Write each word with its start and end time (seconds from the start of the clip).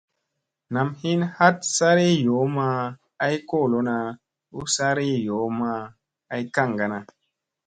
Nam 0.73 0.87
hin 1.01 1.19
ɦat 1.37 1.57
sari 1.75 2.07
yoo 2.25 2.45
ma 2.55 2.65
ay 3.25 3.35
kolona 3.49 3.95
u 4.59 4.59
sari 4.75 5.07
yoo 5.27 5.47
ma 5.59 5.71
ay 6.33 6.43
kaŋgana. 6.55 6.99